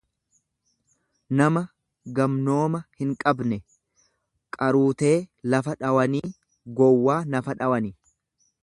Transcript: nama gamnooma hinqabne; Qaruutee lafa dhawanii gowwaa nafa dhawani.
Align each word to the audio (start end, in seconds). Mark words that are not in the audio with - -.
nama 1.41 1.61
gamnooma 2.19 2.81
hinqabne; 3.03 3.61
Qaruutee 4.59 5.15
lafa 5.57 5.79
dhawanii 5.85 6.25
gowwaa 6.83 7.21
nafa 7.37 7.59
dhawani. 7.63 7.97